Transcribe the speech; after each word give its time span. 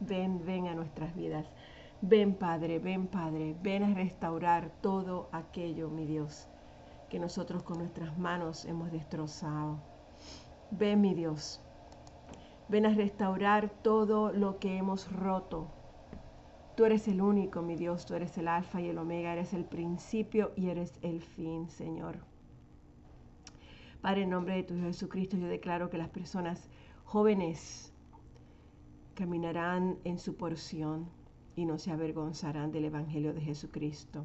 ven, 0.00 0.44
ven 0.44 0.66
a 0.66 0.74
nuestras 0.74 1.14
vidas. 1.14 1.46
Ven 2.00 2.34
Padre, 2.34 2.78
ven 2.78 3.08
Padre, 3.08 3.56
ven 3.60 3.82
a 3.82 3.94
restaurar 3.94 4.70
todo 4.80 5.28
aquello, 5.32 5.88
mi 5.90 6.06
Dios, 6.06 6.48
que 7.08 7.18
nosotros 7.18 7.62
con 7.64 7.78
nuestras 7.78 8.16
manos 8.18 8.64
hemos 8.64 8.92
destrozado. 8.92 9.80
Ven, 10.70 11.00
mi 11.00 11.14
Dios, 11.14 11.60
ven 12.68 12.86
a 12.86 12.94
restaurar 12.94 13.70
todo 13.82 14.32
lo 14.32 14.58
que 14.58 14.76
hemos 14.76 15.10
roto. 15.10 15.72
Tú 16.76 16.84
eres 16.84 17.08
el 17.08 17.20
único, 17.20 17.62
mi 17.62 17.74
Dios, 17.74 18.06
tú 18.06 18.14
eres 18.14 18.38
el 18.38 18.46
alfa 18.46 18.80
y 18.80 18.88
el 18.88 18.98
omega, 18.98 19.32
eres 19.32 19.52
el 19.52 19.64
principio 19.64 20.52
y 20.54 20.68
eres 20.68 20.96
el 21.02 21.20
fin, 21.22 21.68
Señor. 21.68 22.18
Padre, 24.00 24.22
en 24.22 24.30
nombre 24.30 24.54
de 24.54 24.62
tu 24.62 24.78
Jesucristo, 24.78 25.36
yo 25.36 25.48
declaro 25.48 25.90
que 25.90 25.98
las 25.98 26.08
personas 26.08 26.68
jóvenes 27.02 27.92
caminarán 29.18 29.98
en 30.04 30.18
su 30.18 30.36
porción 30.36 31.08
y 31.56 31.66
no 31.66 31.78
se 31.78 31.90
avergonzarán 31.90 32.70
del 32.70 32.84
Evangelio 32.84 33.34
de 33.34 33.40
Jesucristo. 33.40 34.24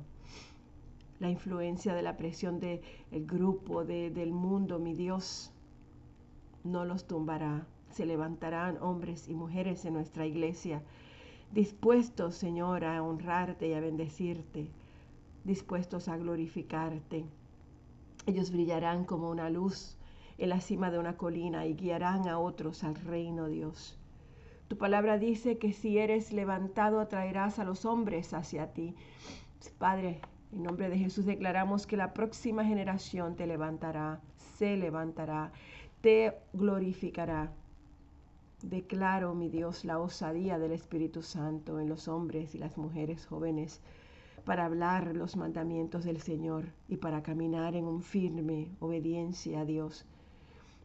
La 1.19 1.31
influencia 1.31 1.95
de 1.95 2.03
la 2.03 2.15
presión 2.15 2.59
del 2.59 2.81
grupo, 3.11 3.83
del 3.83 4.31
mundo, 4.31 4.77
mi 4.77 4.93
Dios, 4.93 5.51
no 6.63 6.85
los 6.85 7.07
tumbará. 7.07 7.65
Se 7.89 8.05
levantarán 8.05 8.77
hombres 8.77 9.27
y 9.27 9.33
mujeres 9.33 9.85
en 9.85 9.93
nuestra 9.93 10.27
iglesia, 10.27 10.83
dispuestos, 11.51 12.35
Señor, 12.35 12.85
a 12.85 13.01
honrarte 13.01 13.69
y 13.69 13.73
a 13.73 13.79
bendecirte, 13.79 14.69
dispuestos 15.43 16.07
a 16.07 16.17
glorificarte 16.17 17.25
ellos 18.25 18.51
brillarán 18.51 19.03
como 19.03 19.29
una 19.29 19.49
luz 19.49 19.97
en 20.37 20.49
la 20.49 20.61
cima 20.61 20.91
de 20.91 20.97
una 20.97 21.17
colina 21.17 21.65
y 21.65 21.73
guiarán 21.73 22.29
a 22.29 22.39
otros 22.39 22.83
al 22.85 22.95
reino 22.95 23.47
Dios. 23.47 23.97
Tu 24.67 24.77
palabra 24.77 25.17
dice 25.17 25.57
que 25.57 25.73
si 25.73 25.97
eres 25.97 26.31
levantado 26.31 26.99
atraerás 26.99 27.59
a 27.59 27.63
los 27.63 27.85
hombres 27.85 28.33
hacia 28.33 28.73
ti. 28.73 28.95
Padre, 29.77 30.19
en 30.51 30.63
nombre 30.63 30.89
de 30.89 30.97
Jesús 30.97 31.25
declaramos 31.25 31.87
que 31.87 31.97
la 31.97 32.13
próxima 32.13 32.63
generación 32.63 33.35
te 33.35 33.47
levantará, 33.47 34.21
se 34.57 34.77
levantará, 34.77 35.51
te 36.01 36.37
glorificará. 36.53 37.51
Declaro, 38.61 39.35
mi 39.35 39.49
Dios, 39.49 39.83
la 39.83 39.99
osadía 39.99 40.57
del 40.57 40.71
Espíritu 40.71 41.21
Santo 41.21 41.79
en 41.79 41.89
los 41.89 42.07
hombres 42.07 42.55
y 42.55 42.57
las 42.57 42.77
mujeres 42.77 43.25
jóvenes 43.25 43.81
para 44.45 44.65
hablar 44.65 45.15
los 45.15 45.35
mandamientos 45.35 46.03
del 46.03 46.21
Señor 46.21 46.65
y 46.87 46.97
para 46.97 47.23
caminar 47.23 47.75
en 47.75 47.85
un 47.85 48.01
firme 48.01 48.69
obediencia 48.79 49.61
a 49.61 49.65
Dios. 49.65 50.05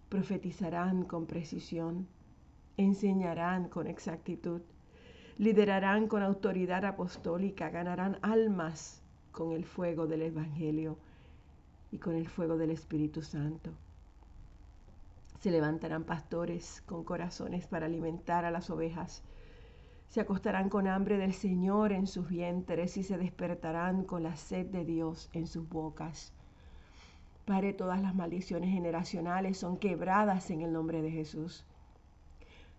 Profetizarán 0.09 1.05
con 1.05 1.27
precisión, 1.27 2.07
enseñarán 2.79 3.69
con 3.69 3.87
exactitud, 3.87 4.63
liderarán 5.37 6.09
con 6.09 6.23
autoridad 6.23 6.87
apostólica, 6.87 7.69
ganarán 7.69 8.19
almas 8.23 9.03
con 9.31 9.53
el 9.53 9.67
fuego 9.67 10.07
del 10.07 10.23
Evangelio 10.23 10.97
y 11.93 11.99
con 11.99 12.15
el 12.15 12.27
fuego 12.27 12.57
del 12.57 12.71
Espíritu 12.71 13.21
Santo. 13.21 13.71
Se 15.41 15.51
levantarán 15.51 16.05
pastores 16.05 16.83
con 16.87 17.05
corazones 17.05 17.67
para 17.67 17.85
alimentar 17.85 18.47
a 18.47 18.51
las 18.51 18.71
ovejas 18.71 19.23
se 20.09 20.23
acostarán 20.23 20.71
con 20.71 20.89
hambre 20.89 21.19
del 21.19 21.35
Señor 21.35 21.93
en 21.93 22.07
sus 22.07 22.29
vientres 22.29 22.97
y 22.97 23.03
se 23.03 23.19
despertarán 23.19 24.05
con 24.05 24.23
la 24.23 24.37
sed 24.37 24.67
de 24.67 24.85
Dios 24.85 25.29
en 25.35 25.47
sus 25.47 25.69
bocas. 25.69 26.33
Padre, 27.45 27.75
todas 27.75 28.01
las 28.01 28.15
maldiciones 28.15 28.71
generacionales 28.71 29.59
son 29.59 29.77
quebradas 29.77 30.51
en 30.51 30.63
el 30.63 30.73
nombre 30.73 31.03
de 31.03 31.11
Jesús. 31.11 31.65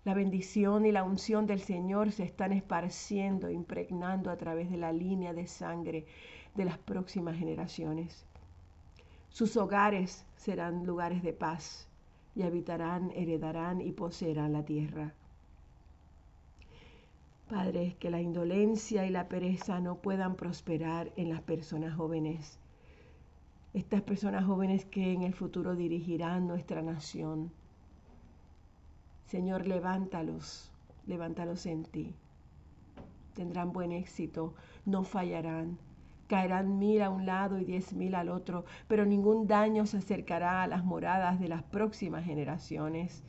La 0.06 0.14
bendición 0.14 0.86
y 0.86 0.92
la 0.92 1.04
unción 1.04 1.46
del 1.46 1.60
Señor 1.60 2.12
se 2.12 2.24
están 2.24 2.54
esparciendo, 2.54 3.50
impregnando 3.50 4.32
a 4.32 4.38
través 4.38 4.72
de 4.72 4.78
la 4.78 4.94
línea 4.94 5.34
de 5.34 5.46
sangre 5.46 6.06
de 6.56 6.66
las 6.66 6.78
próximas 6.78 7.38
generaciones. 7.38 8.26
Sus 9.30 9.58
hogares 9.58 10.26
serán 10.38 10.86
lugares 10.86 11.22
de 11.22 11.34
paz 11.34 11.88
y 12.36 12.44
habitarán, 12.44 13.12
heredarán 13.12 13.82
y 13.82 13.92
poseerán 13.92 14.54
la 14.54 14.64
tierra. 14.64 15.14
Padre, 17.50 17.96
que 18.00 18.10
la 18.10 18.22
indolencia 18.22 19.06
y 19.06 19.10
la 19.10 19.28
pereza 19.28 19.80
no 19.80 19.96
puedan 19.96 20.36
prosperar 20.36 21.12
en 21.16 21.30
las 21.30 21.42
personas 21.42 21.96
jóvenes. 21.96 22.60
Estas 23.74 24.02
personas 24.02 24.46
jóvenes 24.46 24.86
que 24.86 25.14
en 25.14 25.24
el 25.24 25.34
futuro 25.34 25.76
dirigirán 25.76 26.48
nuestra 26.48 26.82
nación. 26.82 27.52
Señor, 29.30 29.68
levántalos, 29.68 30.72
levántalos 31.06 31.68
en 31.68 31.84
ti. 31.84 32.16
Tendrán 33.36 33.72
buen 33.72 33.92
éxito, 33.92 34.56
no 34.86 35.04
fallarán. 35.04 35.78
Caerán 36.28 36.80
mil 36.80 37.04
a 37.04 37.12
un 37.12 37.28
lado 37.28 37.60
y 37.60 37.64
diez 37.64 37.94
mil 37.94 38.16
al 38.16 38.30
otro, 38.30 38.66
pero 38.88 39.06
ningún 39.06 39.46
daño 39.46 39.86
se 39.86 39.98
acercará 39.98 40.64
a 40.64 40.68
las 40.68 40.84
moradas 40.84 41.40
de 41.40 41.48
las 41.48 41.62
próximas 41.62 42.26
generaciones 42.26 43.24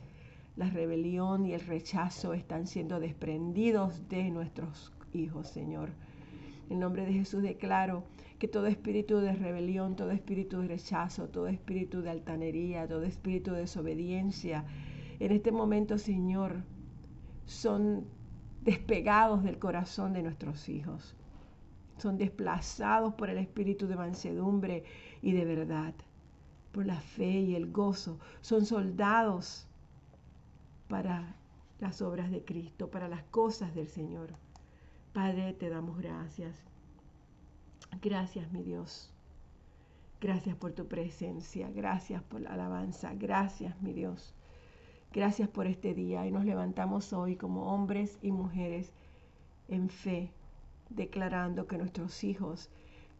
la 0.55 0.69
rebelión 0.69 1.45
y 1.45 1.53
el 1.53 1.61
rechazo 1.61 2.33
están 2.33 2.65
siendo 2.65 2.99
desprendidos 2.99 4.09
de 4.09 4.31
nuestros 4.31 4.91
hijos, 5.13 5.49
Señor. 5.49 5.89
En 6.71 6.79
nombre 6.79 7.05
de 7.05 7.13
Jesús 7.13 7.43
declaro 7.43 8.03
que 8.39 8.47
todo 8.47 8.65
espíritu 8.65 9.19
de 9.19 9.33
rebelión, 9.33 9.95
todo 9.95 10.09
espíritu 10.09 10.61
de 10.61 10.67
rechazo, 10.67 11.27
todo 11.29 11.47
espíritu 11.47 12.01
de 12.01 12.09
altanería, 12.09 12.87
todo 12.87 13.03
espíritu 13.03 13.51
de 13.51 13.61
desobediencia, 13.61 14.65
en 15.21 15.31
este 15.31 15.51
momento, 15.51 15.99
Señor, 15.99 16.63
son 17.45 18.07
despegados 18.63 19.43
del 19.43 19.59
corazón 19.59 20.13
de 20.13 20.23
nuestros 20.23 20.67
hijos. 20.67 21.15
Son 21.99 22.17
desplazados 22.17 23.13
por 23.13 23.29
el 23.29 23.37
espíritu 23.37 23.85
de 23.85 23.95
mansedumbre 23.95 24.83
y 25.21 25.33
de 25.33 25.45
verdad, 25.45 25.93
por 26.71 26.87
la 26.87 26.99
fe 26.99 27.41
y 27.41 27.53
el 27.53 27.71
gozo. 27.71 28.17
Son 28.41 28.65
soldados 28.65 29.67
para 30.87 31.35
las 31.79 32.01
obras 32.01 32.31
de 32.31 32.43
Cristo, 32.43 32.89
para 32.89 33.07
las 33.07 33.21
cosas 33.25 33.75
del 33.75 33.89
Señor. 33.89 34.33
Padre, 35.13 35.53
te 35.53 35.69
damos 35.69 35.99
gracias. 35.99 36.55
Gracias, 38.01 38.51
mi 38.51 38.63
Dios. 38.63 39.13
Gracias 40.19 40.55
por 40.55 40.71
tu 40.73 40.87
presencia, 40.87 41.69
gracias 41.69 42.23
por 42.23 42.41
la 42.41 42.53
alabanza, 42.53 43.13
gracias, 43.13 43.79
mi 43.83 43.93
Dios. 43.93 44.33
Gracias 45.13 45.49
por 45.49 45.67
este 45.67 45.93
día 45.93 46.25
y 46.25 46.31
nos 46.31 46.45
levantamos 46.45 47.11
hoy 47.11 47.35
como 47.35 47.73
hombres 47.73 48.17
y 48.21 48.31
mujeres 48.31 48.93
en 49.67 49.89
fe, 49.89 50.31
declarando 50.89 51.67
que 51.67 51.77
nuestros 51.77 52.23
hijos, 52.23 52.69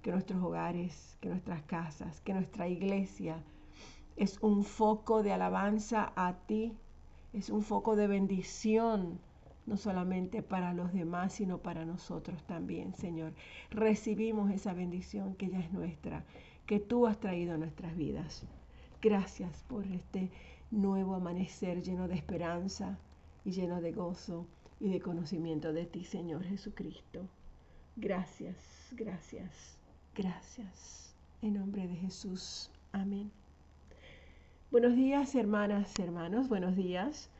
que 0.01 0.11
nuestros 0.11 0.41
hogares, 0.41 1.17
que 1.19 1.27
nuestras 1.27 1.61
casas, 1.63 2.21
que 2.21 2.33
nuestra 2.33 2.69
iglesia 2.69 3.43
es 4.15 4.37
un 4.41 4.63
foco 4.63 5.21
de 5.21 5.33
alabanza 5.33 6.13
a 6.15 6.35
ti, 6.47 6.73
es 7.33 7.49
un 7.49 7.61
foco 7.61 7.97
de 7.97 8.07
bendición, 8.07 9.19
no 9.65 9.75
solamente 9.75 10.41
para 10.41 10.73
los 10.73 10.93
demás, 10.93 11.33
sino 11.33 11.57
para 11.57 11.83
nosotros 11.83 12.41
también, 12.45 12.93
Señor. 12.93 13.33
Recibimos 13.69 14.49
esa 14.49 14.73
bendición 14.73 15.35
que 15.35 15.49
ya 15.49 15.59
es 15.59 15.73
nuestra, 15.73 16.23
que 16.65 16.79
tú 16.79 17.05
has 17.05 17.19
traído 17.19 17.55
a 17.55 17.57
nuestras 17.57 17.97
vidas. 17.97 18.45
Gracias 19.01 19.63
por 19.67 19.87
este 19.87 20.29
nuevo 20.69 21.15
amanecer 21.15 21.81
lleno 21.81 22.07
de 22.07 22.13
esperanza 22.13 22.99
y 23.43 23.51
lleno 23.51 23.81
de 23.81 23.91
gozo 23.91 24.45
y 24.79 24.89
de 24.89 25.01
conocimiento 25.01 25.73
de 25.73 25.87
ti, 25.87 26.03
Señor 26.03 26.43
Jesucristo. 26.43 27.27
Gracias, 27.95 28.57
gracias, 28.91 29.79
gracias. 30.15 31.15
En 31.41 31.55
nombre 31.55 31.87
de 31.87 31.95
Jesús. 31.95 32.69
Amén. 32.91 33.31
Buenos 34.69 34.95
días, 34.95 35.33
hermanas, 35.33 35.97
hermanos, 35.97 36.47
buenos 36.47 36.75
días. 36.75 37.31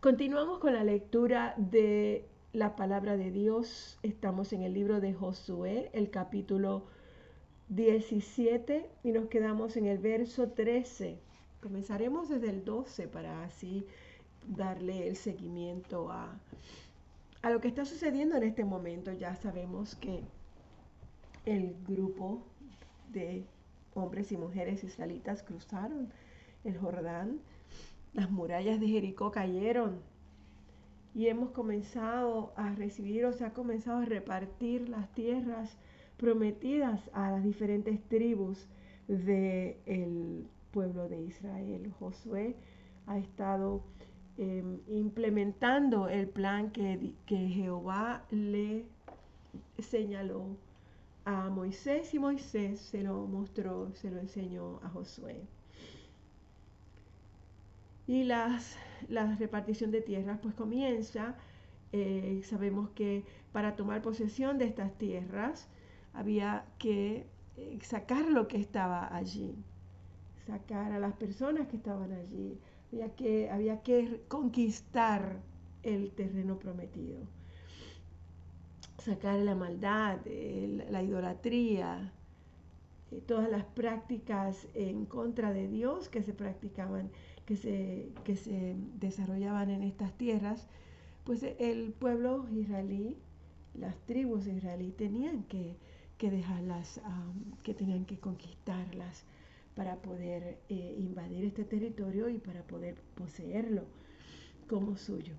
Continuamos 0.00 0.58
con 0.58 0.74
la 0.74 0.84
lectura 0.84 1.54
de 1.56 2.28
la 2.52 2.76
palabra 2.76 3.16
de 3.16 3.30
Dios. 3.30 3.98
Estamos 4.02 4.52
en 4.52 4.62
el 4.62 4.74
libro 4.74 5.00
de 5.00 5.14
Josué, 5.14 5.88
el 5.94 6.10
capítulo 6.10 6.84
17, 7.74 8.90
y 9.02 9.12
nos 9.12 9.28
quedamos 9.28 9.76
en 9.76 9.86
el 9.86 9.98
verso 9.98 10.50
13. 10.50 11.18
Comenzaremos 11.62 12.28
desde 12.28 12.50
el 12.50 12.64
12 12.64 13.08
para 13.08 13.44
así 13.44 13.86
darle 14.46 15.08
el 15.08 15.16
seguimiento 15.16 16.10
a, 16.10 16.38
a 17.40 17.50
lo 17.50 17.60
que 17.60 17.68
está 17.68 17.84
sucediendo 17.86 18.36
en 18.36 18.42
este 18.42 18.64
momento. 18.64 19.12
Ya 19.12 19.36
sabemos 19.36 19.94
que 19.94 20.20
el 21.46 21.74
grupo 21.88 22.42
de 23.10 23.46
hombres 23.94 24.32
y 24.32 24.36
mujeres 24.36 24.84
israelitas 24.84 25.42
cruzaron 25.42 26.12
el 26.64 26.76
Jordán, 26.78 27.40
las 28.12 28.30
murallas 28.30 28.80
de 28.80 28.88
Jericó 28.88 29.30
cayeron 29.30 30.00
y 31.14 31.28
hemos 31.28 31.50
comenzado 31.50 32.52
a 32.56 32.74
recibir 32.74 33.24
o 33.24 33.32
se 33.32 33.44
ha 33.44 33.52
comenzado 33.52 33.98
a 33.98 34.04
repartir 34.04 34.88
las 34.88 35.10
tierras 35.14 35.76
prometidas 36.22 37.10
a 37.12 37.32
las 37.32 37.42
diferentes 37.42 38.00
tribus 38.08 38.68
del 39.08 40.46
pueblo 40.70 41.08
de 41.08 41.20
Israel. 41.20 41.92
Josué 41.98 42.54
ha 43.08 43.18
estado 43.18 43.82
em, 44.38 44.78
implementando 44.86 46.08
el 46.08 46.28
plan 46.28 46.70
que, 46.70 47.12
que 47.26 47.48
Jehová 47.48 48.24
le 48.30 48.86
señaló 49.80 50.56
a 51.24 51.50
Moisés 51.50 52.14
y 52.14 52.20
Moisés 52.20 52.80
se 52.80 53.02
lo 53.02 53.26
mostró, 53.26 53.92
se 53.94 54.08
lo 54.08 54.20
enseñó 54.20 54.78
a 54.84 54.90
Josué. 54.90 55.42
Y 58.06 58.22
las, 58.22 58.76
la 59.08 59.34
repartición 59.34 59.90
de 59.90 60.02
tierras 60.02 60.38
pues 60.40 60.54
comienza. 60.54 61.34
Eh, 61.92 62.42
sabemos 62.44 62.90
que 62.90 63.24
para 63.52 63.74
tomar 63.74 64.02
posesión 64.02 64.58
de 64.58 64.66
estas 64.66 64.96
tierras 64.98 65.68
había 66.12 66.66
que 66.78 67.26
eh, 67.56 67.78
sacar 67.82 68.26
lo 68.26 68.48
que 68.48 68.58
estaba 68.58 69.14
allí, 69.14 69.54
sacar 70.46 70.92
a 70.92 70.98
las 70.98 71.14
personas 71.14 71.68
que 71.68 71.76
estaban 71.76 72.12
allí. 72.12 72.58
Había 72.92 73.14
que, 73.14 73.50
había 73.50 73.82
que 73.82 74.22
conquistar 74.28 75.40
el 75.82 76.12
terreno 76.12 76.58
prometido 76.58 77.26
sacar 79.02 79.38
la 79.40 79.54
maldad, 79.54 80.18
la 80.90 81.02
idolatría, 81.02 82.12
eh, 83.10 83.20
todas 83.26 83.50
las 83.50 83.64
prácticas 83.64 84.68
en 84.74 85.06
contra 85.06 85.52
de 85.52 85.68
Dios 85.68 86.08
que 86.08 86.22
se 86.22 86.32
practicaban, 86.32 87.10
que 87.44 87.56
se, 87.56 88.12
que 88.24 88.36
se 88.36 88.76
desarrollaban 88.98 89.70
en 89.70 89.82
estas 89.82 90.16
tierras, 90.16 90.68
pues 91.24 91.42
el 91.42 91.92
pueblo 91.92 92.46
israelí, 92.50 93.16
las 93.74 93.96
tribus 94.06 94.46
israelí 94.46 94.92
tenían 94.92 95.44
que, 95.44 95.76
dejarlas, 96.30 97.00
que 97.62 97.74
tenían 97.74 98.04
que 98.04 98.18
conquistarlas 98.18 99.24
para 99.74 99.96
poder 99.96 100.58
eh, 100.68 100.94
invadir 100.98 101.44
este 101.44 101.64
territorio 101.64 102.28
y 102.28 102.38
para 102.38 102.62
poder 102.62 102.96
poseerlo 103.14 103.84
como 104.68 104.96
suyo. 104.96 105.34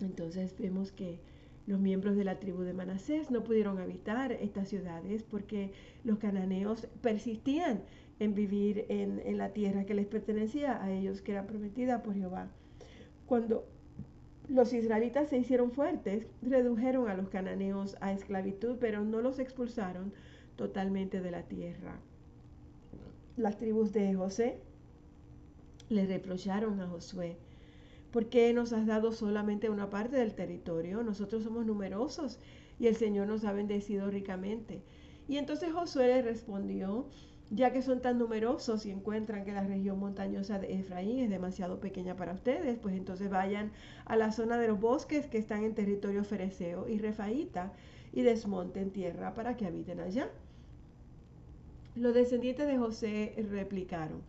Entonces 0.00 0.56
vemos 0.58 0.92
que 0.92 1.18
los 1.66 1.78
miembros 1.78 2.16
de 2.16 2.24
la 2.24 2.38
tribu 2.38 2.62
de 2.62 2.72
Manasés 2.72 3.30
no 3.30 3.44
pudieron 3.44 3.78
habitar 3.78 4.32
estas 4.32 4.68
ciudades 4.68 5.22
porque 5.22 5.72
los 6.04 6.18
cananeos 6.18 6.86
persistían 7.02 7.82
en 8.18 8.34
vivir 8.34 8.86
en, 8.88 9.38
la 9.38 9.50
tierra 9.52 9.84
que 9.84 9.94
les 9.94 10.06
pertenecía 10.06 10.82
a 10.82 10.90
ellos, 10.90 11.22
que 11.22 11.32
era 11.32 11.46
prometida 11.46 12.02
por 12.02 12.14
Jehová. 12.14 12.48
Cuando 13.26 13.66
los 14.50 14.72
israelitas 14.72 15.28
se 15.28 15.38
hicieron 15.38 15.70
fuertes, 15.70 16.26
redujeron 16.42 17.08
a 17.08 17.14
los 17.14 17.28
cananeos 17.28 17.96
a 18.00 18.12
esclavitud, 18.12 18.76
pero 18.80 19.04
no 19.04 19.20
los 19.20 19.38
expulsaron 19.38 20.12
totalmente 20.56 21.20
de 21.20 21.30
la 21.30 21.42
tierra. 21.44 21.98
Las 23.36 23.56
tribus 23.56 23.92
de 23.92 24.14
José 24.14 24.58
le 25.88 26.06
reprocharon 26.06 26.80
a 26.80 26.88
Josué 26.88 27.36
¿Por 28.10 28.28
qué 28.28 28.52
nos 28.52 28.72
has 28.72 28.86
dado 28.86 29.12
solamente 29.12 29.70
una 29.70 29.88
parte 29.88 30.16
del 30.16 30.34
territorio? 30.34 31.04
Nosotros 31.04 31.44
somos 31.44 31.64
numerosos 31.64 32.40
y 32.80 32.88
el 32.88 32.96
Señor 32.96 33.28
nos 33.28 33.44
ha 33.44 33.52
bendecido 33.52 34.10
ricamente. 34.10 34.82
Y 35.28 35.36
entonces 35.36 35.72
Josué 35.72 36.08
le 36.08 36.22
respondió, 36.22 37.06
ya 37.50 37.72
que 37.72 37.82
son 37.82 38.00
tan 38.00 38.18
numerosos 38.18 38.86
y 38.86 38.90
encuentran 38.92 39.44
que 39.44 39.52
la 39.52 39.64
región 39.64 39.98
montañosa 39.98 40.60
de 40.60 40.78
Efraín 40.78 41.18
es 41.18 41.30
demasiado 41.30 41.80
pequeña 41.80 42.16
para 42.16 42.32
ustedes, 42.32 42.78
pues 42.78 42.94
entonces 42.94 43.28
vayan 43.28 43.72
a 44.04 44.16
la 44.16 44.30
zona 44.30 44.56
de 44.56 44.68
los 44.68 44.80
bosques 44.80 45.26
que 45.26 45.38
están 45.38 45.64
en 45.64 45.74
territorio 45.74 46.22
fereceo 46.22 46.88
y 46.88 46.98
refaíta 46.98 47.72
y 48.12 48.22
desmonten 48.22 48.92
tierra 48.92 49.34
para 49.34 49.56
que 49.56 49.66
habiten 49.66 49.98
allá. 49.98 50.28
Los 51.96 52.14
descendientes 52.14 52.68
de 52.68 52.78
José 52.78 53.34
replicaron, 53.50 54.22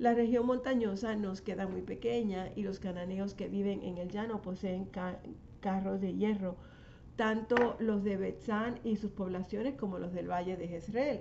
la 0.00 0.12
región 0.12 0.44
montañosa 0.44 1.14
nos 1.14 1.40
queda 1.40 1.68
muy 1.68 1.82
pequeña 1.82 2.50
y 2.56 2.64
los 2.64 2.80
cananeos 2.80 3.34
que 3.34 3.48
viven 3.48 3.84
en 3.84 3.98
el 3.98 4.10
llano 4.10 4.42
poseen 4.42 4.88
carros 5.60 6.00
de 6.00 6.14
hierro, 6.14 6.56
tanto 7.14 7.76
los 7.78 8.02
de 8.02 8.16
Betzán 8.16 8.80
y 8.82 8.96
sus 8.96 9.12
poblaciones 9.12 9.76
como 9.76 10.00
los 10.00 10.12
del 10.12 10.28
valle 10.28 10.56
de 10.56 10.66
Jezreel. 10.66 11.20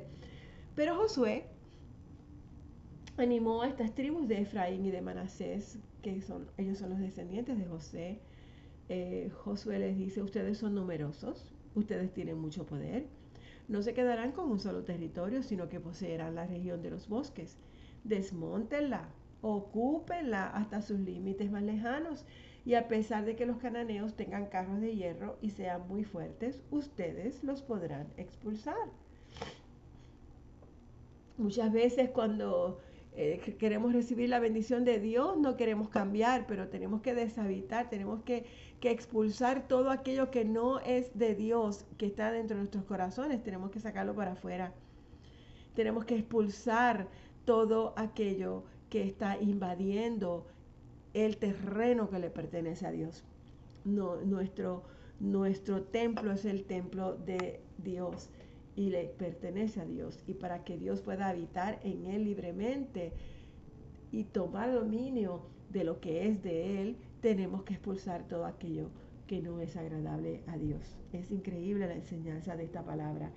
Pero 0.76 0.96
Josué 0.96 1.46
animó 3.18 3.62
a 3.62 3.68
estas 3.68 3.94
tribus 3.94 4.28
de 4.28 4.42
Efraín 4.42 4.86
y 4.86 4.92
de 4.92 5.02
Manasés, 5.02 5.80
que 6.02 6.22
son, 6.22 6.48
ellos 6.58 6.80
son 6.80 6.90
los 6.90 7.00
descendientes 7.00 7.58
de 7.58 7.66
José. 7.66 8.20
Eh, 8.90 9.32
Josué 9.44 9.80
les 9.80 9.98
dice, 9.98 10.22
ustedes 10.22 10.58
son 10.58 10.76
numerosos, 10.76 11.54
ustedes 11.76 12.14
tienen 12.14 12.38
mucho 12.40 12.66
poder, 12.66 13.08
no 13.68 13.82
se 13.82 13.94
quedarán 13.94 14.34
con 14.34 14.52
un 14.52 14.60
solo 14.60 14.84
territorio, 14.84 15.42
sino 15.42 15.70
que 15.70 15.80
poseerán 15.80 16.36
la 16.36 16.46
región 16.46 16.82
de 16.82 16.90
los 16.90 17.08
bosques 17.08 17.58
desmontenla, 18.04 19.08
ocúpenla 19.42 20.48
hasta 20.48 20.82
sus 20.82 21.00
límites 21.00 21.52
más 21.52 21.64
lejanos. 21.64 22.26
Y 22.66 22.76
a 22.76 22.88
pesar 22.88 23.26
de 23.26 23.36
que 23.36 23.46
los 23.46 23.58
cananeos 23.58 24.16
tengan 24.16 24.48
carros 24.48 24.80
de 24.80 24.96
hierro 24.96 25.38
y 25.42 25.50
sean 25.50 25.88
muy 25.88 26.06
fuertes, 26.06 26.62
ustedes 26.72 27.44
los 27.44 27.62
podrán 27.62 28.08
expulsar. 28.16 28.90
Muchas 31.38 31.72
veces 31.74 32.12
cuando 32.12 32.80
eh, 33.16 33.56
queremos 33.60 33.94
recibir 33.94 34.30
la 34.30 34.40
bendición 34.40 34.86
de 34.86 35.00
Dios, 35.00 35.38
no 35.38 35.58
queremos 35.58 35.90
cambiar, 35.90 36.46
pero 36.48 36.68
tenemos 36.68 37.02
que 37.02 37.16
deshabitar, 37.16 37.90
tenemos 37.90 38.24
que, 38.24 38.46
que, 38.80 38.92
expulsar 38.92 39.68
todo 39.68 39.90
aquello 39.90 40.30
que 40.30 40.46
no 40.46 40.80
es 40.80 41.18
de 41.18 41.34
Dios, 41.34 41.86
que 41.98 42.06
está 42.06 42.32
dentro 42.32 42.56
de 42.56 42.62
nuestros 42.62 42.86
corazones, 42.86 43.44
tenemos 43.44 43.72
que 43.72 43.80
sacarlo 43.80 44.16
para 44.16 44.34
afuera. 44.34 44.74
Tenemos 45.76 46.06
que 46.06 46.16
expulsar 46.16 47.08
todo 47.46 47.94
aquello 47.98 48.64
que 48.90 49.04
está 49.04 49.38
invadiendo 49.40 50.46
el 51.14 51.38
terreno 51.38 52.10
que 52.10 52.20
le 52.20 52.30
pertenece 52.30 52.86
a 52.86 52.92
Dios. 52.92 53.24
Nuestro, 53.86 54.84
nuestro 55.20 55.82
templo 55.84 56.32
es 56.32 56.46
el 56.46 56.64
templo 56.66 57.16
de 57.16 57.60
Dios 57.80 58.30
y 58.76 58.90
le 58.90 59.06
pertenece 59.06 59.82
a 59.82 59.86
Dios. 59.86 60.24
Y 60.28 60.34
para 60.34 60.64
que 60.64 60.78
Dios 60.78 61.02
pueda 61.02 61.30
habitar 61.30 61.80
en 61.84 62.06
él 62.06 62.26
libremente 62.26 63.14
y 64.12 64.26
tomar 64.26 64.72
dominio 64.72 65.48
de 65.70 65.84
lo 65.84 66.00
que 66.00 66.28
es 66.28 66.44
de 66.44 66.82
él, 66.82 66.98
tenemos 67.22 67.64
que 67.64 67.74
expulsar 67.74 68.28
todo 68.28 68.46
aquello 68.46 68.90
que 69.28 69.42
no 69.42 69.60
es 69.60 69.76
agradable 69.78 70.44
a 70.48 70.58
Dios. 70.58 70.82
Es 71.14 71.32
increíble 71.32 71.88
la 71.88 71.96
enseñanza 71.96 72.56
de 72.56 72.66
esta 72.66 72.84
palabra. 72.84 73.32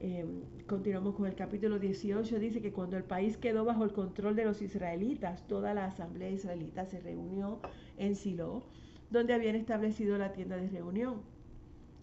Em, 0.00 0.42
continuamos 0.66 1.14
con 1.14 1.26
el 1.26 1.34
capítulo 1.34 1.78
18. 1.78 2.38
Dice 2.38 2.60
que 2.60 2.72
cuando 2.72 2.96
el 2.96 3.04
país 3.04 3.36
quedó 3.36 3.64
bajo 3.64 3.84
el 3.84 3.92
control 3.92 4.36
de 4.36 4.44
los 4.44 4.60
israelitas, 4.60 5.46
toda 5.46 5.72
la 5.72 5.86
asamblea 5.86 6.30
israelita 6.30 6.84
se 6.84 7.00
reunió 7.00 7.60
en 7.96 8.14
Silo, 8.16 8.64
donde 9.10 9.32
habían 9.32 9.56
establecido 9.56 10.18
la 10.18 10.32
tienda 10.32 10.56
de 10.56 10.68
reunión. 10.68 11.22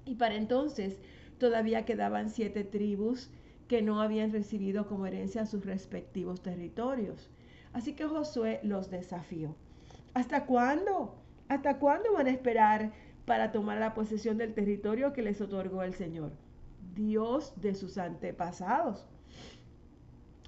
Y 0.06 0.16
para 0.16 0.36
entonces 0.36 0.98
todavía 1.42 1.86
quedaban 1.86 2.30
siete 2.30 2.64
tribus 2.64 3.32
que 3.68 3.82
no 3.82 4.00
habían 4.00 4.32
recibido 4.32 4.86
como 4.86 5.08
herencia 5.08 5.48
sus 5.48 5.66
respectivos 5.66 6.44
territorios. 6.44 7.32
Así 7.74 7.94
que 7.94 8.06
Josué 8.06 8.60
los 8.62 8.92
desafió. 8.92 9.56
¿Hasta 10.14 10.46
cuándo? 10.46 11.16
¿Hasta 11.48 11.80
cuándo 11.80 12.14
van 12.14 12.28
a 12.28 12.30
esperar 12.30 12.92
para 13.26 13.52
tomar 13.52 13.80
la 13.80 13.96
posesión 13.96 14.38
del 14.38 14.54
territorio 14.54 15.14
que 15.14 15.24
les 15.24 15.42
otorgó 15.42 15.82
el 15.82 15.96
Señor? 15.96 16.32
Dios 16.94 17.54
de 17.60 17.74
sus 17.74 17.98
antepasados. 17.98 19.08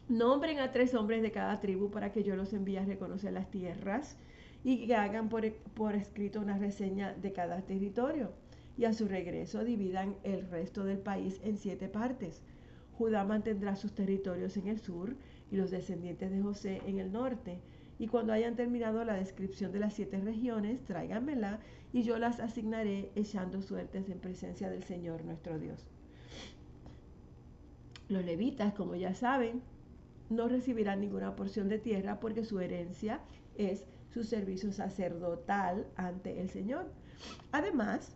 Nombren 0.08 0.60
a 0.60 0.72
tres 0.72 0.94
hombres 0.94 1.24
de 1.24 1.32
cada 1.32 1.60
tribu 1.60 1.90
para 1.90 2.12
que 2.12 2.22
yo 2.22 2.36
los 2.36 2.54
envíe 2.54 2.78
a 2.78 2.86
reconocer 2.86 3.34
las 3.34 3.50
tierras 3.50 4.16
y 4.64 4.86
que 4.86 4.96
hagan 4.96 5.30
por, 5.30 5.52
por, 5.74 5.96
escrito 5.96 6.40
una 6.40 6.60
reseña 6.60 7.14
de 7.14 7.34
cada 7.34 7.62
territorio. 7.62 8.32
Y 8.78 8.86
a 8.86 8.94
su 8.94 9.08
regreso 9.08 9.64
dividan 9.64 10.16
el 10.24 10.50
resto 10.50 10.84
del 10.84 11.00
país 11.00 11.40
en 11.44 11.58
siete 11.58 11.88
partes. 11.88 12.42
Judá 12.98 13.24
mantendrá 13.24 13.76
sus 13.76 13.94
territorios 13.94 14.58
en 14.58 14.68
el 14.68 14.80
sur 14.80 15.16
y 15.52 15.56
los 15.56 15.72
descendientes 15.72 16.32
de 16.32 16.42
José 16.42 16.82
en 16.86 17.00
el 17.00 17.12
norte. 17.12 17.60
Y 18.00 18.08
cuando 18.08 18.34
hayan 18.34 18.56
terminado 18.56 19.04
la 19.06 19.14
descripción 19.14 19.72
de 19.72 19.80
las 19.80 19.94
siete 19.94 20.20
regiones, 20.20 20.84
tráiganmela 20.86 21.60
y 21.92 22.04
yo 22.04 22.18
las 22.18 22.40
asignaré 22.40 23.12
echando 23.16 23.62
suertes 23.62 24.10
en 24.10 24.20
presencia 24.20 24.70
del 24.70 24.84
Señor 24.84 25.24
nuestro 25.24 25.60
Dios. 25.60 25.86
Los 28.10 28.26
levitas, 28.26 28.74
como 28.74 28.96
ya 28.96 29.14
saben, 29.14 29.62
no 30.30 30.48
recibirán 30.48 31.02
ninguna 31.02 31.36
porción 31.36 31.70
de 31.70 31.80
tierra 31.80 32.20
porque 32.20 32.44
su 32.44 32.60
herencia 32.60 33.22
es 33.56 33.86
su 34.14 34.24
servicio 34.24 34.72
sacerdotal 34.72 35.88
ante 35.96 36.42
el 36.42 36.50
Señor. 36.50 36.92
Además, 37.52 38.16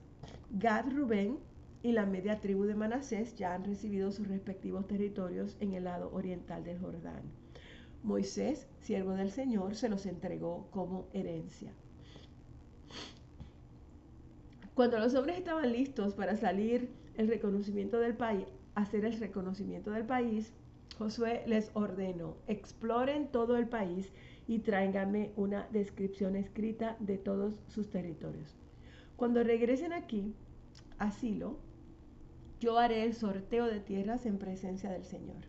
Gad, 0.52 0.86
Rubén 0.92 1.40
y 1.84 1.92
la 1.92 2.06
media 2.06 2.40
tribu 2.40 2.64
de 2.64 2.76
Manasés 2.76 3.36
ya 3.36 3.54
han 3.54 3.66
recibido 3.66 4.12
sus 4.12 4.28
respectivos 4.28 4.88
territorios 4.88 5.58
en 5.60 5.74
el 5.74 5.84
lado 5.84 6.10
oriental 6.14 6.64
del 6.64 6.80
Jordán. 6.80 7.22
Moisés, 8.04 8.68
siervo 8.80 9.12
del 9.12 9.32
Señor, 9.32 9.76
se 9.76 9.90
los 9.90 10.06
entregó 10.06 10.68
como 10.72 11.08
herencia. 11.14 11.72
Cuando 14.74 15.00
los 15.00 15.16
hombres 15.16 15.38
estaban 15.38 15.72
listos 15.72 16.14
para 16.14 16.38
salir 16.38 16.90
el 17.16 17.28
reconocimiento 17.28 18.00
del 18.00 18.16
país, 18.16 18.46
hacer 18.76 19.06
el 19.06 19.20
reconocimiento 19.20 19.92
del 19.92 20.06
país, 20.06 20.54
Josué 20.98 21.44
les 21.46 21.72
ordenó, 21.74 22.38
exploren 22.48 23.28
todo 23.28 23.58
el 23.58 23.68
país 23.68 24.12
y 24.48 24.60
tráigame 24.60 25.32
una 25.36 25.68
descripción 25.72 26.36
escrita 26.36 26.96
de 27.00 27.18
todos 27.18 27.60
sus 27.68 27.90
territorios. 27.90 28.67
Cuando 29.18 29.44
regresen 29.44 29.94
aquí, 29.94 30.36
asilo, 31.00 31.58
yo 32.60 32.78
haré 32.78 33.04
el 33.04 33.16
sorteo 33.16 33.66
de 33.66 33.80
tierras 33.80 34.28
en 34.28 34.38
presencia 34.38 34.92
del 34.92 35.06
Señor. 35.06 35.44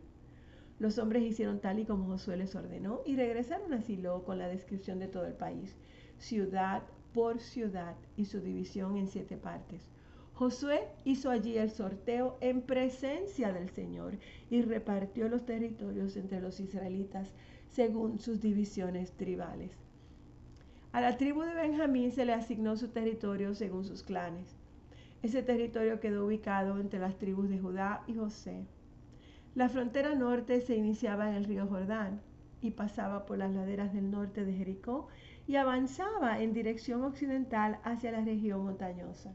Los 0.79 0.97
hombres 0.97 1.23
hicieron 1.23 1.61
tal 1.61 1.79
y 1.79 1.85
como 1.85 2.07
Josué 2.07 2.39
les 2.39 2.55
ordenó 2.55 3.03
y 3.05 3.15
regresaron 3.17 3.75
a 3.75 3.83
Silo 3.83 4.25
con 4.25 4.39
la 4.39 4.49
descripción 4.49 4.99
de 4.99 5.09
todo 5.09 5.27
el 5.27 5.35
país, 5.35 5.77
ciudad 6.17 6.83
por 7.13 7.41
ciudad 7.41 7.95
y 8.17 8.25
su 8.25 8.41
división 8.41 8.97
en 8.97 9.07
siete 9.07 9.37
partes. 9.37 9.87
Josué 10.33 10.89
hizo 11.05 11.29
allí 11.29 11.59
el 11.59 11.71
sorteo 11.71 12.39
en 12.41 12.63
presencia 12.63 13.53
del 13.53 13.69
Señor 13.69 14.17
y 14.49 14.63
repartió 14.63 15.29
los 15.29 15.45
territorios 15.45 16.17
entre 16.17 16.41
los 16.41 16.59
israelitas 16.59 17.35
según 17.71 18.19
sus 18.19 18.41
divisiones 18.41 19.13
tribales. 19.13 19.73
A 20.91 21.03
la 21.03 21.19
tribu 21.19 21.43
de 21.43 21.55
Benjamín 21.55 22.13
se 22.13 22.25
le 22.25 22.33
asignó 22.33 22.77
su 22.77 22.89
territorio 22.89 23.55
según 23.55 23.85
sus 23.85 24.03
clanes. 24.03 24.57
Ese 25.23 25.43
territorio 25.43 26.01
quedó 26.01 26.25
ubicado 26.25 26.79
entre 26.81 26.99
las 26.99 27.19
tribus 27.19 27.51
de 27.51 27.59
Judá 27.59 28.03
y 28.07 28.15
José. 28.15 28.65
La 29.55 29.69
frontera 29.69 30.15
norte 30.15 30.63
se 30.63 30.77
iniciaba 30.77 31.29
en 31.29 31.35
el 31.35 31.45
río 31.45 31.67
Jordán 31.67 32.23
y 32.63 32.71
pasaba 32.71 33.27
por 33.27 33.37
las 33.37 33.53
laderas 33.53 33.93
del 33.93 34.11
norte 34.11 34.45
de 34.47 34.55
Jericó 34.55 35.09
y 35.47 35.57
avanzaba 35.57 36.41
en 36.41 36.55
dirección 36.55 37.03
occidental 37.05 37.81
hacia 37.83 38.13
la 38.13 38.25
región 38.25 38.65
montañosa, 38.65 39.33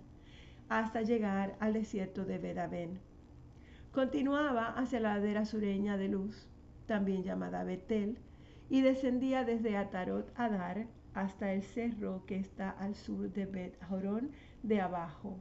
hasta 0.69 1.03
llegar 1.03 1.55
al 1.59 1.73
desierto 1.73 2.25
de 2.25 2.39
Bedabén. 2.39 2.99
Continuaba 3.91 4.69
hacia 4.69 4.99
la 4.99 5.15
ladera 5.15 5.45
sureña 5.45 5.97
de 5.97 6.07
Luz, 6.07 6.47
también 6.87 7.23
llamada 7.23 7.63
Betel, 7.63 8.17
y 8.69 8.81
descendía 8.81 9.43
desde 9.43 9.77
Atarot 9.77 10.31
Adar 10.35 10.87
hasta 11.13 11.53
el 11.53 11.63
cerro 11.63 12.23
que 12.25 12.37
está 12.37 12.69
al 12.71 12.95
sur 12.95 13.31
de 13.31 13.45
Bet 13.45 13.83
Jorón 13.85 14.31
de 14.63 14.81
abajo. 14.81 15.37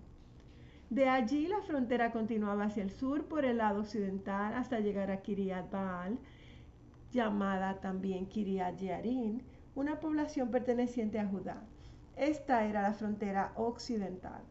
De 0.91 1.09
allí 1.09 1.47
la 1.47 1.63
frontera 1.63 2.13
continuaba 2.13 2.65
hacia 2.65 2.83
el 2.83 2.91
sur 2.91 3.25
por 3.25 3.45
el 3.45 3.59
lado 3.59 3.81
occidental 3.81 4.53
hasta 4.55 4.81
llegar 4.81 5.11
a 5.11 5.23
Kiriat 5.23 5.71
Baal, 5.71 6.19
llamada 7.11 7.81
también 7.81 8.27
Kiriat 8.27 8.79
Yarin, 8.79 9.43
una 9.75 10.01
población 10.01 10.51
perteneciente 10.51 11.19
a 11.19 11.27
Judá. 11.27 11.63
Esta 12.17 12.67
era 12.67 12.83
la 12.83 12.93
frontera 12.93 13.53
occidental. 13.57 14.43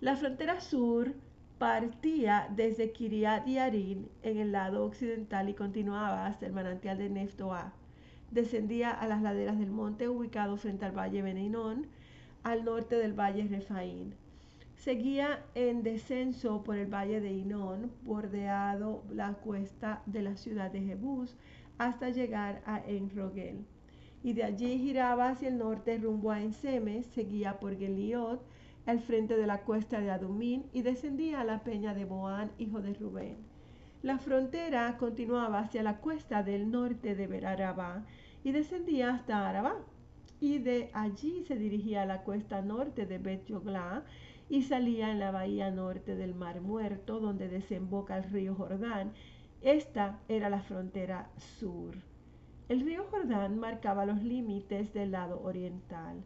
La 0.00 0.14
frontera 0.14 0.60
sur 0.60 1.14
partía 1.58 2.48
desde 2.54 2.92
Kiriat 2.92 3.46
Yarin 3.46 4.10
en 4.22 4.36
el 4.36 4.52
lado 4.52 4.84
occidental 4.84 5.48
y 5.48 5.54
continuaba 5.54 6.26
hasta 6.26 6.44
el 6.44 6.52
manantial 6.52 6.98
de 6.98 7.08
Neftoa. 7.08 7.72
Descendía 8.30 8.90
a 8.90 9.06
las 9.06 9.22
laderas 9.22 9.58
del 9.58 9.70
monte 9.70 10.08
ubicado 10.08 10.56
frente 10.56 10.84
al 10.84 10.96
valle 10.96 11.22
Beneinón, 11.22 11.86
al 12.42 12.64
norte 12.64 12.96
del 12.96 13.12
valle 13.12 13.46
Refaín. 13.48 14.14
Seguía 14.76 15.42
en 15.54 15.82
descenso 15.82 16.62
por 16.62 16.76
el 16.76 16.92
valle 16.92 17.20
de 17.20 17.32
Inón, 17.32 17.90
bordeado 18.02 19.02
la 19.10 19.32
cuesta 19.32 20.02
de 20.06 20.22
la 20.22 20.36
ciudad 20.36 20.70
de 20.70 20.82
Jebús, 20.82 21.36
hasta 21.78 22.10
llegar 22.10 22.62
a 22.66 22.78
Enrogel. 22.86 23.64
Y 24.22 24.34
de 24.34 24.44
allí 24.44 24.78
giraba 24.78 25.30
hacia 25.30 25.48
el 25.48 25.58
norte 25.58 25.98
rumbo 25.98 26.30
a 26.30 26.40
Ensemes, 26.40 27.06
seguía 27.06 27.58
por 27.58 27.76
Geliot, 27.76 28.40
al 28.86 29.00
frente 29.00 29.36
de 29.36 29.46
la 29.46 29.62
cuesta 29.62 30.00
de 30.00 30.10
Adumín, 30.10 30.66
y 30.72 30.82
descendía 30.82 31.40
a 31.40 31.44
la 31.44 31.64
peña 31.64 31.94
de 31.94 32.04
Boán, 32.04 32.52
hijo 32.58 32.80
de 32.80 32.94
Rubén. 32.94 33.55
La 34.06 34.18
frontera 34.18 34.96
continuaba 34.98 35.58
hacia 35.58 35.82
la 35.82 35.96
cuesta 35.96 36.44
del 36.44 36.70
norte 36.70 37.16
de 37.16 37.26
Berarabá 37.26 38.04
y 38.44 38.52
descendía 38.52 39.12
hasta 39.12 39.48
Arabá. 39.48 39.78
Y 40.38 40.58
de 40.58 40.90
allí 40.92 41.42
se 41.42 41.56
dirigía 41.56 42.02
a 42.02 42.06
la 42.06 42.22
cuesta 42.22 42.62
norte 42.62 43.04
de 43.04 43.18
Bet 43.18 43.46
Yoglá 43.46 44.04
y 44.48 44.62
salía 44.62 45.10
en 45.10 45.18
la 45.18 45.32
bahía 45.32 45.72
norte 45.72 46.14
del 46.14 46.36
Mar 46.36 46.60
Muerto, 46.60 47.18
donde 47.18 47.48
desemboca 47.48 48.16
el 48.16 48.30
río 48.30 48.54
Jordán, 48.54 49.12
esta 49.60 50.20
era 50.28 50.50
la 50.50 50.60
frontera 50.60 51.28
sur. 51.58 51.96
El 52.68 52.82
río 52.82 53.08
Jordán 53.10 53.58
marcaba 53.58 54.06
los 54.06 54.22
límites 54.22 54.94
del 54.94 55.10
lado 55.10 55.42
oriental. 55.42 56.22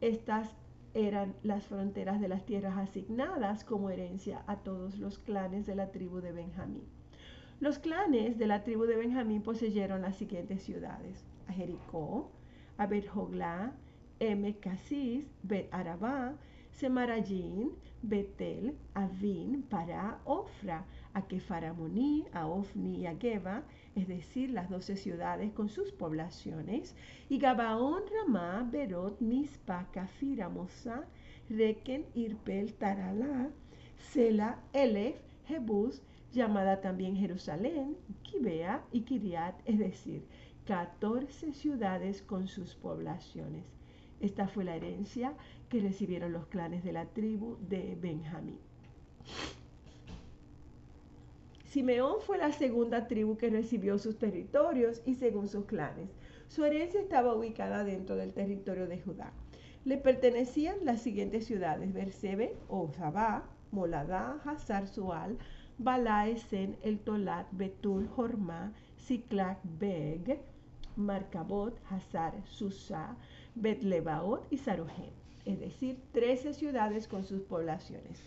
Estas 0.00 0.54
eran 0.94 1.34
las 1.42 1.66
fronteras 1.66 2.20
de 2.20 2.28
las 2.28 2.44
tierras 2.44 2.76
asignadas 2.78 3.64
como 3.64 3.90
herencia 3.90 4.42
a 4.46 4.56
todos 4.56 4.98
los 4.98 5.18
clanes 5.18 5.66
de 5.66 5.74
la 5.74 5.90
tribu 5.90 6.20
de 6.20 6.32
Benjamín. 6.32 6.84
Los 7.60 7.78
clanes 7.78 8.38
de 8.38 8.46
la 8.46 8.62
tribu 8.62 8.84
de 8.84 8.96
Benjamín 8.96 9.42
poseyeron 9.42 10.02
las 10.02 10.16
siguientes 10.16 10.62
ciudades: 10.62 11.26
a 11.48 11.52
Jericó, 11.52 12.30
a 12.76 12.86
Bet 12.86 13.08
Joglá, 13.08 13.72
Em 14.20 14.54
Bet 15.42 15.68
Arabá, 15.72 16.34
Semarayín, 16.70 17.72
Betel, 18.02 18.76
Avin, 18.94 19.62
Pará, 19.62 20.20
Ofra, 20.24 20.84
a 21.14 21.22
Kefaramoní, 21.22 22.26
a 22.32 22.46
Ofni 22.46 22.98
y 22.98 23.06
a 23.06 23.14
es 23.98 24.06
decir, 24.06 24.50
las 24.50 24.70
doce 24.70 24.96
ciudades 24.96 25.52
con 25.52 25.68
sus 25.68 25.90
poblaciones, 25.90 26.94
y 27.28 27.38
Gabaón, 27.38 28.02
Ramá, 28.12 28.68
Berot, 28.70 29.20
Mispa, 29.20 29.88
Kafira, 29.92 30.48
Mosá, 30.48 31.04
Reken, 31.50 32.06
Irpel, 32.14 32.74
Taralá, 32.74 33.50
Sela, 34.12 34.60
Elef, 34.72 35.16
Jebús, 35.46 36.00
llamada 36.32 36.80
también 36.80 37.16
Jerusalén, 37.16 37.96
Kibea 38.22 38.84
y 38.92 39.00
Kiriat, 39.00 39.56
es 39.64 39.78
decir, 39.78 40.22
catorce 40.64 41.52
ciudades 41.52 42.22
con 42.22 42.46
sus 42.46 42.76
poblaciones. 42.76 43.64
Esta 44.20 44.46
fue 44.46 44.64
la 44.64 44.76
herencia 44.76 45.34
que 45.68 45.80
recibieron 45.80 46.32
los 46.32 46.46
clanes 46.46 46.84
de 46.84 46.92
la 46.92 47.06
tribu 47.06 47.56
de 47.68 47.96
Benjamín. 48.00 48.58
Simeón 51.68 52.22
fue 52.22 52.38
la 52.38 52.50
segunda 52.50 53.08
tribu 53.08 53.36
que 53.36 53.50
recibió 53.50 53.98
sus 53.98 54.16
territorios 54.16 55.02
y 55.04 55.16
según 55.16 55.48
sus 55.48 55.66
clanes. 55.66 56.08
Su 56.48 56.64
herencia 56.64 56.98
estaba 56.98 57.34
ubicada 57.34 57.84
dentro 57.84 58.16
del 58.16 58.32
territorio 58.32 58.86
de 58.86 58.98
Judá. 58.98 59.34
Le 59.84 59.98
pertenecían 59.98 60.76
las 60.84 61.02
siguientes 61.02 61.44
ciudades: 61.44 61.92
Bersebe, 61.92 62.56
Ozabá, 62.68 63.44
Moladá, 63.70 64.40
Hazar 64.46 64.88
Sual, 64.88 65.36
Balaesen, 65.76 66.78
El 66.82 67.00
Tolat, 67.00 67.46
Betul, 67.52 68.08
Jormá, 68.08 68.72
Siklac, 68.96 69.58
Beg, 69.78 70.40
Marcabot, 70.96 71.78
Hazar, 71.90 72.32
Susa, 72.46 73.14
Betlebaot 73.56 74.50
y 74.50 74.56
Sarojem, 74.56 75.12
es 75.44 75.60
decir, 75.60 75.98
13 76.12 76.54
ciudades 76.54 77.06
con 77.06 77.24
sus 77.24 77.42
poblaciones 77.42 78.22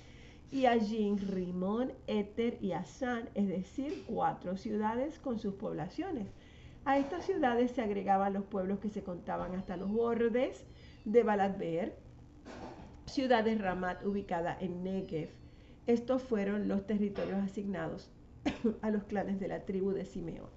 y 0.52 0.66
allí 0.66 1.16
Rimón, 1.16 1.94
Éter 2.08 2.58
y 2.62 2.74
Asán, 2.74 3.30
es 3.36 3.48
decir, 3.48 4.04
cuatro 4.06 4.58
ciudades 4.58 5.18
con 5.18 5.40
sus 5.40 5.54
poblaciones. 5.54 6.28
A 6.84 6.98
estas 6.98 7.26
ciudades 7.26 7.72
se 7.72 7.82
agregaban 7.82 8.34
los 8.34 8.44
pueblos 8.44 8.80
que 8.80 8.90
se 8.90 9.04
contaban 9.04 9.56
hasta 9.56 9.78
los 9.78 9.90
bordes 9.90 10.66
de 11.06 11.24
Baladber, 11.24 11.96
ciudad 13.06 13.46
de 13.46 13.56
Ramat 13.56 14.06
ubicada 14.06 14.58
en 14.60 14.84
Negev. 14.84 15.30
Estos 15.88 16.22
fueron 16.22 16.68
los 16.68 16.86
territorios 16.86 17.40
asignados 17.40 18.12
a 18.82 18.90
los 18.90 19.04
clanes 19.04 19.40
de 19.40 19.48
la 19.48 19.62
tribu 19.62 19.92
de 19.92 20.06
Simeón. 20.06 20.50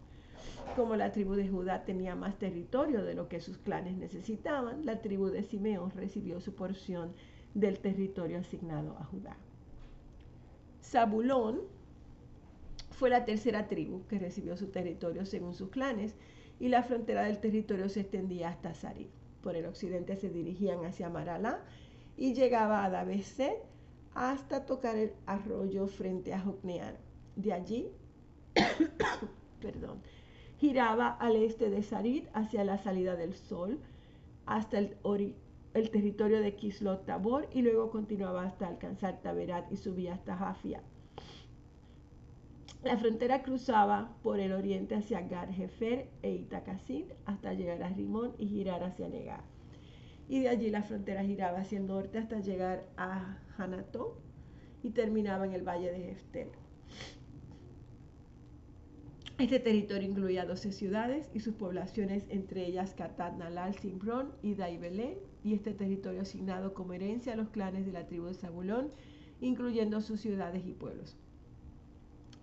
Como 0.76 0.96
la 0.96 1.12
tribu 1.12 1.34
de 1.34 1.48
Judá 1.48 1.84
tenía 1.84 2.16
más 2.16 2.36
territorio 2.38 3.04
de 3.04 3.14
lo 3.14 3.28
que 3.28 3.40
sus 3.40 3.58
clanes 3.58 3.96
necesitaban, 3.96 4.84
la 4.84 5.00
tribu 5.02 5.28
de 5.28 5.44
Simeón 5.44 5.92
recibió 5.92 6.40
su 6.40 6.54
porción 6.54 7.12
del 7.54 7.78
territorio 7.78 8.38
asignado 8.38 8.96
a 8.98 9.04
Judá. 9.04 9.36
Zabulón 10.84 11.62
fue 12.90 13.10
la 13.10 13.24
tercera 13.24 13.68
tribu 13.68 14.06
que 14.06 14.18
recibió 14.18 14.56
su 14.56 14.68
territorio 14.68 15.24
según 15.24 15.54
sus 15.54 15.70
clanes 15.70 16.14
y 16.60 16.68
la 16.68 16.82
frontera 16.82 17.24
del 17.24 17.40
territorio 17.40 17.88
se 17.88 18.00
extendía 18.00 18.50
hasta 18.50 18.74
Sarid. 18.74 19.08
Por 19.42 19.56
el 19.56 19.66
occidente 19.66 20.16
se 20.16 20.30
dirigían 20.30 20.84
hacia 20.84 21.10
Maralá 21.10 21.60
y 22.16 22.34
llegaba 22.34 22.84
a 22.84 22.90
Dabeset 22.90 23.56
hasta 24.14 24.64
tocar 24.64 24.96
el 24.96 25.12
arroyo 25.26 25.86
frente 25.86 26.32
a 26.32 26.40
Jocneán. 26.40 26.96
De 27.34 27.52
allí, 27.52 27.88
perdón, 29.60 30.00
giraba 30.58 31.08
al 31.08 31.36
este 31.36 31.70
de 31.70 31.82
Sarid 31.82 32.26
hacia 32.32 32.64
la 32.64 32.78
salida 32.78 33.16
del 33.16 33.34
sol 33.34 33.80
hasta 34.46 34.78
el, 34.78 34.96
el 35.74 35.90
territorio 35.90 36.40
de 36.40 36.54
Kislot 36.54 37.04
Tabor 37.04 37.48
y 37.52 37.62
luego 37.62 37.90
continuaba 37.90 38.44
hasta 38.44 38.68
alcanzar 38.68 39.20
Taberat 39.20 39.70
y 39.72 39.76
subía 39.76 40.14
hasta 40.14 40.36
Jafia. 40.36 40.80
La 42.84 42.96
frontera 42.96 43.42
cruzaba 43.42 44.14
por 44.22 44.40
el 44.40 44.52
oriente 44.52 44.94
hacia 44.94 45.22
Gar 45.22 45.52
Jefer 45.52 46.08
e 46.22 46.30
Itakasin 46.32 47.06
hasta 47.24 47.54
llegar 47.54 47.82
a 47.82 47.88
Rimón 47.88 48.34
y 48.38 48.46
girar 48.46 48.84
hacia 48.84 49.08
Negar. 49.08 49.42
Y 50.28 50.40
de 50.40 50.50
allí 50.50 50.70
la 50.70 50.82
frontera 50.82 51.24
giraba 51.24 51.60
hacia 51.60 51.78
el 51.78 51.86
norte 51.86 52.18
hasta 52.18 52.40
llegar 52.40 52.86
a 52.96 53.38
Hanató 53.56 54.18
y 54.82 54.90
terminaba 54.90 55.46
en 55.46 55.54
el 55.54 55.66
valle 55.66 55.90
de 55.92 56.10
Heftel. 56.10 56.48
Este 59.36 59.58
territorio 59.58 60.08
incluía 60.08 60.46
12 60.46 60.70
ciudades 60.70 61.28
y 61.34 61.40
sus 61.40 61.54
poblaciones, 61.54 62.24
entre 62.28 62.66
ellas 62.66 62.94
Katat, 62.94 63.36
Nalal, 63.36 63.74
Simbrón 63.74 64.30
y 64.42 64.54
Daibelén, 64.54 65.16
y 65.42 65.54
este 65.54 65.72
territorio 65.72 66.22
asignado 66.22 66.72
como 66.72 66.92
herencia 66.92 67.32
a 67.32 67.36
los 67.36 67.48
clanes 67.48 67.84
de 67.84 67.90
la 67.90 68.06
tribu 68.06 68.26
de 68.26 68.34
Zabulón, 68.34 68.92
incluyendo 69.40 70.00
sus 70.02 70.20
ciudades 70.20 70.64
y 70.64 70.72
pueblos. 70.72 71.16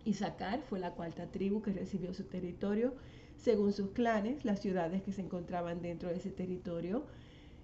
Isaacar 0.03 0.62
fue 0.63 0.79
la 0.79 0.91
cuarta 0.91 1.27
tribu 1.27 1.62
que 1.62 1.71
recibió 1.71 2.13
su 2.13 2.25
territorio. 2.25 2.93
Según 3.38 3.71
sus 3.71 3.91
clanes, 3.91 4.43
las 4.43 4.60
ciudades 4.60 5.01
que 5.01 5.13
se 5.13 5.21
encontraban 5.21 5.81
dentro 5.81 6.10
de 6.10 6.17
ese 6.17 6.29
territorio 6.29 7.05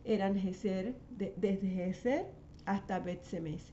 eran 0.05 0.39
Geser, 0.39 0.95
desde 1.09 1.57
Geser 1.57 2.27
hasta 2.65 2.99
bet 2.99 3.25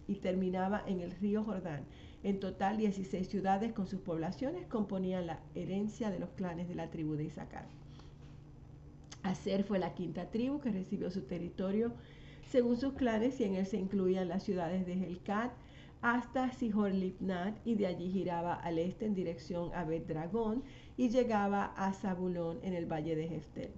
y 0.08 0.16
terminaba 0.16 0.82
en 0.86 1.00
el 1.00 1.12
río 1.12 1.44
Jordán. 1.44 1.84
En 2.24 2.40
total, 2.40 2.78
16 2.78 3.28
ciudades 3.28 3.74
con 3.74 3.86
sus 3.86 4.00
poblaciones 4.00 4.66
componían 4.66 5.26
la 5.26 5.40
herencia 5.54 6.10
de 6.10 6.18
los 6.18 6.30
clanes 6.30 6.68
de 6.68 6.74
la 6.74 6.90
tribu 6.90 7.16
de 7.16 7.24
Isaacar. 7.24 7.66
Aser 9.22 9.62
fue 9.62 9.78
la 9.78 9.94
quinta 9.94 10.30
tribu 10.30 10.58
que 10.58 10.72
recibió 10.72 11.10
su 11.10 11.20
territorio 11.22 11.92
según 12.48 12.78
sus 12.78 12.94
clanes 12.94 13.38
y 13.40 13.44
en 13.44 13.56
él 13.56 13.66
se 13.66 13.76
incluían 13.76 14.28
las 14.28 14.42
ciudades 14.42 14.86
de 14.86 14.94
Helcat 14.94 15.52
hasta 16.00 16.50
Sihor 16.52 16.92
Lipnat 16.92 17.58
y 17.66 17.74
de 17.74 17.86
allí 17.86 18.10
giraba 18.10 18.54
al 18.54 18.78
este 18.78 19.04
en 19.04 19.14
dirección 19.14 19.74
a 19.74 19.84
Bet 19.84 20.06
Dragón 20.06 20.62
y 20.96 21.10
llegaba 21.10 21.74
a 21.76 21.92
Zabulón 21.92 22.58
en 22.62 22.72
el 22.72 22.86
valle 22.90 23.16
de 23.16 23.28
Jeftel. 23.28 23.70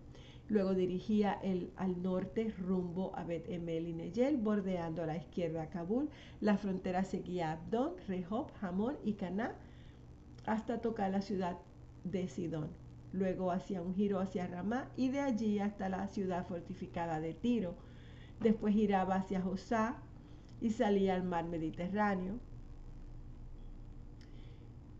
Luego 0.48 0.74
dirigía 0.74 1.32
el, 1.42 1.72
al 1.76 2.02
norte 2.02 2.54
rumbo 2.58 3.14
a 3.16 3.24
Bet 3.24 3.48
Emel 3.48 3.88
y 3.88 3.92
Neyel, 3.92 4.36
bordeando 4.36 5.02
a 5.02 5.06
la 5.06 5.16
izquierda 5.16 5.68
Kabul. 5.70 6.08
La 6.40 6.56
frontera 6.56 7.02
seguía 7.04 7.52
Abdón, 7.52 7.94
Rehob, 8.06 8.50
Hamón 8.60 8.96
y 9.04 9.14
Caná 9.14 9.54
hasta 10.46 10.80
tocar 10.80 11.10
la 11.10 11.20
ciudad 11.20 11.58
de 12.04 12.28
Sidón. 12.28 12.70
Luego 13.12 13.50
hacía 13.50 13.82
un 13.82 13.94
giro 13.94 14.20
hacia 14.20 14.46
Ramá 14.46 14.88
y 14.96 15.08
de 15.08 15.20
allí 15.20 15.58
hasta 15.58 15.88
la 15.88 16.06
ciudad 16.06 16.46
fortificada 16.46 17.20
de 17.20 17.34
Tiro. 17.34 17.74
Después 18.40 18.74
giraba 18.74 19.16
hacia 19.16 19.40
Josá 19.40 19.96
y 20.60 20.70
salía 20.70 21.14
al 21.14 21.24
mar 21.24 21.46
Mediterráneo. 21.46 22.38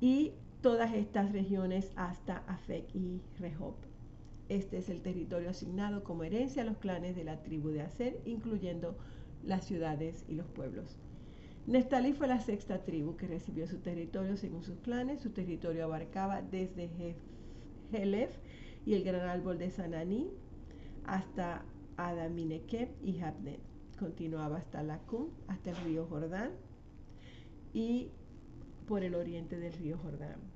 Y 0.00 0.32
todas 0.60 0.92
estas 0.92 1.32
regiones 1.32 1.92
hasta 1.96 2.38
Afek 2.48 2.94
y 2.94 3.20
Rehob. 3.38 3.85
Este 4.48 4.78
es 4.78 4.88
el 4.88 5.02
territorio 5.02 5.50
asignado 5.50 6.04
como 6.04 6.22
herencia 6.22 6.62
a 6.62 6.64
los 6.66 6.78
clanes 6.78 7.16
de 7.16 7.24
la 7.24 7.42
tribu 7.42 7.70
de 7.70 7.82
Aser, 7.82 8.20
incluyendo 8.24 8.96
las 9.44 9.64
ciudades 9.64 10.24
y 10.28 10.34
los 10.34 10.46
pueblos. 10.46 10.96
Nestalí 11.66 12.12
fue 12.12 12.28
la 12.28 12.38
sexta 12.38 12.84
tribu 12.84 13.16
que 13.16 13.26
recibió 13.26 13.66
su 13.66 13.78
territorio 13.78 14.36
según 14.36 14.62
sus 14.62 14.78
clanes. 14.78 15.20
Su 15.20 15.30
territorio 15.30 15.84
abarcaba 15.84 16.40
desde 16.42 16.88
Helef 17.92 18.30
y 18.84 18.94
el 18.94 19.02
gran 19.02 19.28
árbol 19.28 19.58
de 19.58 19.70
Sananí 19.70 20.30
hasta 21.04 21.64
Adaminekeb 21.96 22.88
y 23.02 23.14
Jabnet. 23.14 23.60
Continuaba 23.98 24.58
hasta 24.58 24.82
Lacum, 24.84 25.30
hasta 25.48 25.70
el 25.70 25.76
río 25.78 26.06
Jordán 26.06 26.52
y 27.72 28.10
por 28.86 29.02
el 29.02 29.16
oriente 29.16 29.58
del 29.58 29.72
río 29.72 29.98
Jordán. 29.98 30.55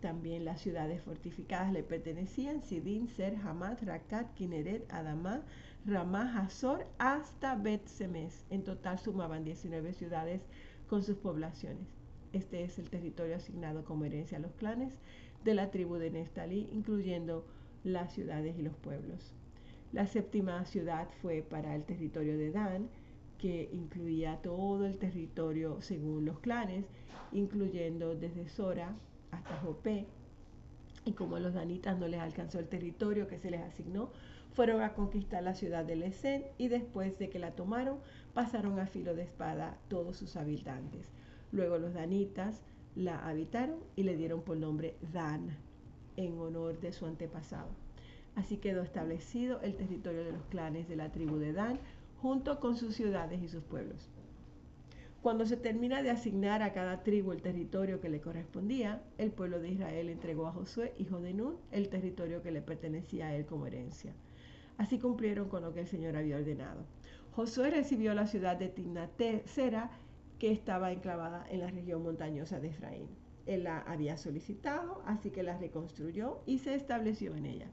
También 0.00 0.44
las 0.44 0.60
ciudades 0.60 1.02
fortificadas 1.02 1.72
le 1.72 1.82
pertenecían 1.82 2.62
Sidín, 2.62 3.08
Ser, 3.08 3.34
Hamad, 3.36 3.78
Rakat, 3.82 4.32
Kineret, 4.34 4.88
Adamá, 4.92 5.42
Ramá, 5.84 6.38
Hazor, 6.38 6.86
hasta 6.98 7.56
Bet 7.56 7.84
Semes. 7.86 8.46
En 8.50 8.62
total 8.62 9.00
sumaban 9.00 9.44
19 9.44 9.92
ciudades 9.92 10.40
con 10.88 11.02
sus 11.02 11.16
poblaciones. 11.16 11.88
Este 12.32 12.62
es 12.62 12.78
el 12.78 12.90
territorio 12.90 13.36
asignado 13.36 13.84
como 13.84 14.04
herencia 14.04 14.38
a 14.38 14.40
los 14.40 14.52
clanes 14.52 14.94
de 15.44 15.54
la 15.54 15.72
tribu 15.72 15.96
de 15.96 16.10
Nestalí, 16.12 16.68
incluyendo 16.72 17.44
las 17.82 18.12
ciudades 18.12 18.56
y 18.56 18.62
los 18.62 18.76
pueblos. 18.76 19.34
La 19.92 20.06
séptima 20.06 20.64
ciudad 20.64 21.08
fue 21.22 21.42
para 21.42 21.74
el 21.74 21.82
territorio 21.84 22.38
de 22.38 22.52
Dan, 22.52 22.88
que 23.38 23.68
incluía 23.72 24.36
todo 24.42 24.86
el 24.86 24.96
territorio 24.98 25.80
según 25.80 26.24
los 26.24 26.38
clanes, 26.38 26.84
incluyendo 27.32 28.14
desde 28.14 28.48
Sora 28.48 28.94
hasta 29.30 29.56
Jopé. 29.58 30.06
Y 31.04 31.12
como 31.12 31.38
los 31.38 31.54
danitas 31.54 31.98
no 31.98 32.08
les 32.08 32.20
alcanzó 32.20 32.58
el 32.58 32.68
territorio 32.68 33.28
que 33.28 33.38
se 33.38 33.50
les 33.50 33.62
asignó, 33.62 34.10
fueron 34.52 34.82
a 34.82 34.94
conquistar 34.94 35.42
la 35.42 35.54
ciudad 35.54 35.84
de 35.84 35.96
Lesén 35.96 36.44
y 36.58 36.68
después 36.68 37.18
de 37.18 37.30
que 37.30 37.38
la 37.38 37.52
tomaron, 37.52 37.98
pasaron 38.34 38.78
a 38.78 38.86
filo 38.86 39.14
de 39.14 39.22
espada 39.22 39.78
todos 39.88 40.16
sus 40.16 40.36
habitantes. 40.36 41.06
Luego 41.52 41.78
los 41.78 41.94
danitas 41.94 42.60
la 42.94 43.26
habitaron 43.26 43.78
y 43.94 44.02
le 44.02 44.16
dieron 44.16 44.42
por 44.42 44.56
nombre 44.56 44.96
Dan, 45.12 45.56
en 46.16 46.38
honor 46.38 46.80
de 46.80 46.92
su 46.92 47.06
antepasado. 47.06 47.68
Así 48.34 48.56
quedó 48.56 48.82
establecido 48.82 49.60
el 49.62 49.76
territorio 49.76 50.24
de 50.24 50.32
los 50.32 50.44
clanes 50.46 50.88
de 50.88 50.96
la 50.96 51.12
tribu 51.12 51.36
de 51.36 51.52
Dan, 51.52 51.78
junto 52.20 52.58
con 52.58 52.76
sus 52.76 52.96
ciudades 52.96 53.40
y 53.42 53.48
sus 53.48 53.62
pueblos. 53.62 54.08
Cuando 55.22 55.46
se 55.46 55.56
termina 55.56 56.00
de 56.00 56.10
asignar 56.10 56.62
a 56.62 56.72
cada 56.72 57.02
tribu 57.02 57.32
el 57.32 57.42
territorio 57.42 58.00
que 58.00 58.08
le 58.08 58.20
correspondía, 58.20 59.02
el 59.18 59.32
pueblo 59.32 59.58
de 59.58 59.70
Israel 59.70 60.10
entregó 60.10 60.46
a 60.46 60.52
Josué, 60.52 60.94
hijo 60.96 61.20
de 61.20 61.34
Nun, 61.34 61.56
el 61.72 61.88
territorio 61.88 62.40
que 62.40 62.52
le 62.52 62.62
pertenecía 62.62 63.26
a 63.26 63.34
él 63.34 63.44
como 63.44 63.66
herencia. 63.66 64.14
Así 64.76 65.00
cumplieron 65.00 65.48
con 65.48 65.64
lo 65.64 65.74
que 65.74 65.80
el 65.80 65.88
Señor 65.88 66.16
había 66.16 66.36
ordenado. 66.36 66.84
Josué 67.32 67.70
recibió 67.70 68.14
la 68.14 68.28
ciudad 68.28 68.56
de 68.56 68.68
Tignatesera, 68.68 69.90
que 70.38 70.52
estaba 70.52 70.92
enclavada 70.92 71.44
en 71.50 71.60
la 71.60 71.70
región 71.70 72.04
montañosa 72.04 72.60
de 72.60 72.68
Efraín. 72.68 73.08
Él 73.46 73.64
la 73.64 73.80
había 73.80 74.16
solicitado, 74.16 75.02
así 75.04 75.30
que 75.30 75.42
la 75.42 75.58
reconstruyó 75.58 76.42
y 76.46 76.58
se 76.58 76.76
estableció 76.76 77.34
en 77.34 77.46
ella. 77.46 77.66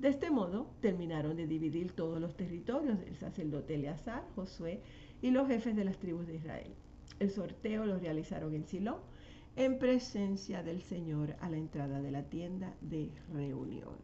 De 0.00 0.08
este 0.08 0.32
modo 0.32 0.70
terminaron 0.80 1.36
de 1.36 1.46
dividir 1.46 1.92
todos 1.92 2.20
los 2.20 2.36
territorios 2.36 2.98
del 2.98 3.14
sacerdote 3.14 3.76
Eleazar, 3.76 4.24
Josué 4.34 4.80
y 5.22 5.30
los 5.30 5.46
jefes 5.46 5.76
de 5.76 5.84
las 5.84 5.98
tribus 5.98 6.26
de 6.26 6.34
Israel. 6.34 6.74
El 7.18 7.30
sorteo 7.30 7.84
lo 7.84 7.98
realizaron 7.98 8.54
en 8.54 8.64
Silo, 8.64 9.00
en 9.56 9.78
presencia 9.78 10.62
del 10.62 10.82
Señor 10.82 11.34
a 11.40 11.50
la 11.50 11.56
entrada 11.56 12.00
de 12.00 12.12
la 12.12 12.22
tienda 12.22 12.74
de 12.80 13.10
reunión. 13.32 13.96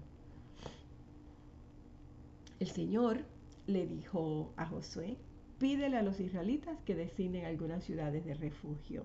El 2.58 2.68
Señor 2.68 3.24
le 3.66 3.86
dijo 3.86 4.52
a 4.56 4.66
Josué, 4.66 5.16
pídele 5.58 5.96
a 5.96 6.02
los 6.02 6.18
israelitas 6.20 6.76
que 6.82 6.94
designen 6.94 7.44
algunas 7.44 7.84
ciudades 7.84 8.24
de 8.24 8.34
refugio. 8.34 9.04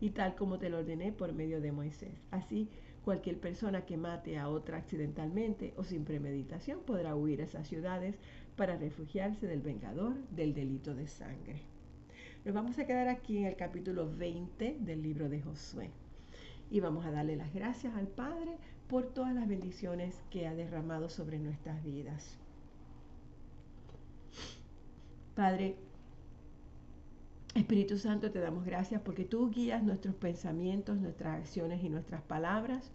Y 0.00 0.10
tal 0.10 0.34
como 0.34 0.58
te 0.58 0.68
lo 0.68 0.78
ordené 0.78 1.12
por 1.12 1.32
medio 1.32 1.60
de 1.60 1.72
Moisés. 1.72 2.14
Así, 2.30 2.68
cualquier 3.04 3.38
persona 3.38 3.84
que 3.84 3.96
mate 3.96 4.38
a 4.38 4.48
otra 4.48 4.78
accidentalmente 4.78 5.74
o 5.76 5.84
sin 5.84 6.04
premeditación 6.04 6.80
podrá 6.80 7.14
huir 7.14 7.40
a 7.40 7.44
esas 7.44 7.68
ciudades 7.68 8.16
para 8.56 8.76
refugiarse 8.76 9.46
del 9.46 9.60
vengador 9.60 10.14
del 10.30 10.54
delito 10.54 10.94
de 10.94 11.06
sangre. 11.06 11.69
Nos 12.42 12.54
vamos 12.54 12.78
a 12.78 12.86
quedar 12.86 13.08
aquí 13.08 13.36
en 13.36 13.44
el 13.44 13.54
capítulo 13.54 14.10
20 14.16 14.78
del 14.80 15.02
libro 15.02 15.28
de 15.28 15.42
Josué. 15.42 15.90
Y 16.70 16.80
vamos 16.80 17.04
a 17.04 17.10
darle 17.10 17.36
las 17.36 17.52
gracias 17.52 17.94
al 17.94 18.06
Padre 18.06 18.56
por 18.88 19.04
todas 19.04 19.34
las 19.34 19.46
bendiciones 19.46 20.22
que 20.30 20.46
ha 20.46 20.54
derramado 20.54 21.10
sobre 21.10 21.38
nuestras 21.38 21.84
vidas. 21.84 22.38
Padre, 25.34 25.76
Espíritu 27.54 27.98
Santo, 27.98 28.30
te 28.30 28.38
damos 28.38 28.64
gracias 28.64 29.02
porque 29.02 29.26
tú 29.26 29.50
guías 29.50 29.82
nuestros 29.82 30.14
pensamientos, 30.14 30.98
nuestras 30.98 31.40
acciones 31.40 31.84
y 31.84 31.90
nuestras 31.90 32.22
palabras. 32.22 32.90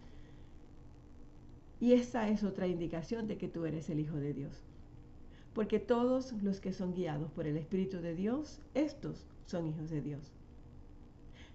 Y 1.79 1.93
esa 1.93 2.29
es 2.29 2.43
otra 2.43 2.65
indicación 2.65 3.27
de 3.27 3.37
que 3.37 3.47
tú 3.47 3.65
eres 3.65 3.91
el 3.91 3.99
Hijo 3.99 4.15
de 4.15 4.33
Dios. 4.33 4.63
Porque 5.53 5.79
todos 5.79 6.33
los 6.41 6.59
que 6.59 6.73
son 6.73 6.95
guiados 6.95 7.29
por 7.31 7.45
el 7.45 7.57
Espíritu 7.57 8.01
de 8.01 8.15
Dios, 8.15 8.59
estos 8.73 9.23
son 9.45 9.67
hijos 9.67 9.89
de 9.89 10.01
Dios. 10.01 10.31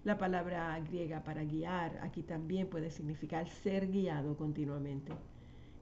La 0.03 0.17
palabra 0.17 0.79
griega 0.79 1.23
para 1.23 1.43
guiar 1.43 1.99
aquí 2.01 2.23
también 2.23 2.67
puede 2.67 2.89
significar 2.89 3.47
ser 3.49 3.91
guiado 3.91 4.35
continuamente. 4.35 5.11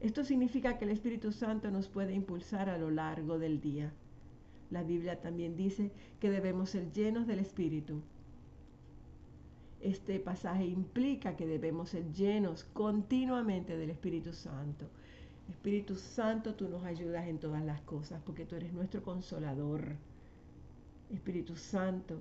Esto 0.02 0.24
significa 0.24 0.78
que 0.78 0.86
el 0.86 0.92
Espíritu 0.92 1.32
Santo 1.32 1.72
nos 1.72 1.88
puede 1.88 2.14
impulsar 2.14 2.70
a 2.70 2.78
lo 2.78 2.90
largo 2.90 3.40
del 3.40 3.62
día. 3.62 3.94
La 4.72 4.84
Biblia 4.84 5.22
también 5.22 5.56
dice 5.56 5.92
que 6.20 6.30
debemos 6.30 6.70
ser 6.70 6.92
llenos 6.92 7.28
del 7.28 7.40
Espíritu. 7.40 8.02
Este 9.80 10.20
pasaje 10.20 10.66
implica 10.66 11.38
que 11.38 11.48
debemos 11.48 11.90
ser 11.90 12.12
llenos 12.12 12.66
continuamente 12.74 13.78
del 13.78 13.90
Espíritu 13.90 14.34
Santo. 14.34 14.90
Espíritu 15.50 15.96
Santo, 15.96 16.56
tú 16.56 16.68
nos 16.68 16.84
ayudas 16.84 17.28
en 17.28 17.40
todas 17.40 17.64
las 17.64 17.82
cosas 17.82 18.22
porque 18.26 18.46
tú 18.46 18.56
eres 18.56 18.74
nuestro 18.74 19.02
consolador. 19.02 19.96
Espíritu 21.10 21.56
Santo, 21.56 22.20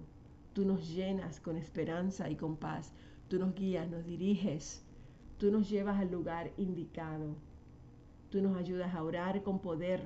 tú 0.55 0.65
nos 0.65 0.89
llenas 0.89 1.41
con 1.41 1.57
esperanza 1.57 2.31
y 2.31 2.37
con 2.37 2.57
paz. 2.57 2.93
Tú 3.29 3.39
nos 3.39 3.55
guías, 3.55 3.89
nos 3.89 4.05
diriges. 4.07 4.83
Tú 5.39 5.51
nos 5.53 5.69
llevas 5.69 6.01
al 6.01 6.11
lugar 6.11 6.51
indicado. 6.57 7.37
Tú 8.31 8.43
nos 8.43 8.57
ayudas 8.57 8.95
a 8.95 9.03
orar 9.03 9.43
con 9.43 9.61
poder. 9.61 10.03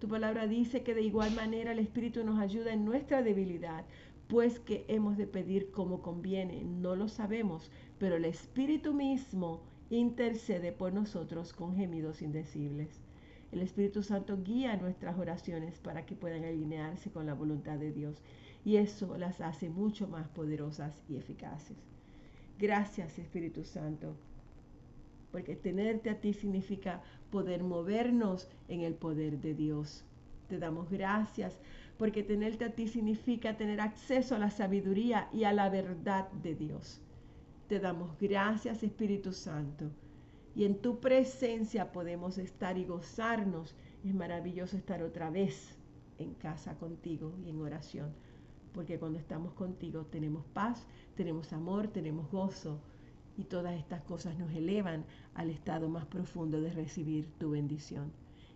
Tu 0.00 0.08
palabra 0.08 0.46
dice 0.46 0.82
que 0.82 0.94
de 0.94 1.02
igual 1.02 1.34
manera 1.34 1.72
el 1.72 1.78
Espíritu 1.78 2.24
nos 2.24 2.38
ayuda 2.38 2.72
en 2.72 2.84
nuestra 2.84 3.22
debilidad, 3.22 3.84
pues 4.28 4.58
que 4.58 4.84
hemos 4.88 5.16
de 5.16 5.26
pedir 5.26 5.70
como 5.70 6.02
conviene, 6.02 6.64
no 6.64 6.96
lo 6.96 7.08
sabemos, 7.08 7.70
pero 7.98 8.16
el 8.16 8.24
Espíritu 8.24 8.92
mismo 8.92 9.62
intercede 9.88 10.72
por 10.72 10.92
nosotros 10.92 11.52
con 11.52 11.76
gemidos 11.76 12.20
indecibles. 12.20 13.05
El 13.52 13.60
Espíritu 13.60 14.02
Santo 14.02 14.42
guía 14.42 14.76
nuestras 14.76 15.18
oraciones 15.18 15.78
para 15.78 16.04
que 16.04 16.16
puedan 16.16 16.44
alinearse 16.44 17.10
con 17.10 17.26
la 17.26 17.34
voluntad 17.34 17.78
de 17.78 17.92
Dios 17.92 18.20
y 18.64 18.76
eso 18.76 19.16
las 19.16 19.40
hace 19.40 19.70
mucho 19.70 20.08
más 20.08 20.28
poderosas 20.28 21.02
y 21.08 21.16
eficaces. 21.16 21.76
Gracias 22.58 23.18
Espíritu 23.18 23.64
Santo, 23.64 24.16
porque 25.30 25.54
tenerte 25.54 26.10
a 26.10 26.20
ti 26.20 26.32
significa 26.32 27.02
poder 27.30 27.62
movernos 27.62 28.48
en 28.68 28.80
el 28.80 28.94
poder 28.94 29.40
de 29.40 29.54
Dios. 29.54 30.04
Te 30.48 30.58
damos 30.58 30.90
gracias 30.90 31.58
porque 31.98 32.22
tenerte 32.22 32.64
a 32.64 32.70
ti 32.70 32.88
significa 32.88 33.56
tener 33.56 33.80
acceso 33.80 34.34
a 34.34 34.38
la 34.38 34.50
sabiduría 34.50 35.28
y 35.32 35.44
a 35.44 35.52
la 35.52 35.68
verdad 35.70 36.30
de 36.32 36.54
Dios. 36.54 37.00
Te 37.68 37.80
damos 37.80 38.16
gracias, 38.18 38.82
Espíritu 38.82 39.32
Santo. 39.32 39.90
Y 40.56 40.64
en 40.64 40.80
tu 40.80 41.00
presencia 41.00 41.92
podemos 41.92 42.38
estar 42.38 42.78
y 42.78 42.86
gozarnos. 42.86 43.74
Es 44.02 44.14
maravilloso 44.14 44.78
estar 44.78 45.02
otra 45.02 45.28
vez 45.28 45.76
en 46.18 46.32
casa 46.32 46.78
contigo 46.78 47.34
y 47.44 47.50
en 47.50 47.60
oración. 47.60 48.10
Porque 48.72 48.98
cuando 48.98 49.18
estamos 49.18 49.52
contigo 49.52 50.06
tenemos 50.06 50.46
paz, 50.54 50.86
tenemos 51.14 51.52
amor, 51.52 51.88
tenemos 51.88 52.30
gozo. 52.30 52.80
Y 53.36 53.44
todas 53.44 53.78
estas 53.78 54.00
cosas 54.04 54.38
nos 54.38 54.50
elevan 54.54 55.04
al 55.34 55.50
estado 55.50 55.90
más 55.90 56.06
profundo 56.06 56.58
de 56.62 56.72
recibir 56.72 57.28
tu 57.38 57.50
bendición. 57.50 58.10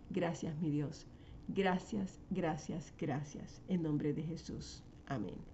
Gracias, 0.09 0.57
mi 0.59 0.71
Dios. 0.71 1.05
Gracias, 1.49 2.19
gracias, 2.31 2.91
gracias. 2.97 3.61
En 3.67 3.83
nombre 3.83 4.11
de 4.11 4.23
Jesús. 4.23 4.83
Amén. 5.05 5.50